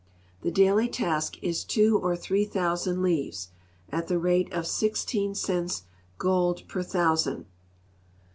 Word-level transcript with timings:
The 0.41 0.49
daily 0.49 0.89
task 0.89 1.37
is 1.43 1.63
two 1.63 1.95
or 1.95 2.15
three 2.17 2.43
thousand 2.43 3.03
leaves, 3.03 3.49
at 3.91 4.07
the 4.07 4.17
rate 4.17 4.51
of 4.51 4.65
16 4.65 5.35
cents 5.35 5.83
(gold) 6.17 6.67
per 6.67 6.81
thousand. 6.81 7.45